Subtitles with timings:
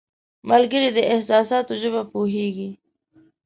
[0.49, 2.69] ملګری د احساساتو ژبه پوهیږي